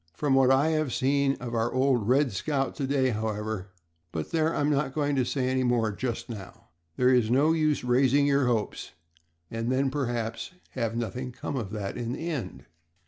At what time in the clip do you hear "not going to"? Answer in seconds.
4.71-5.23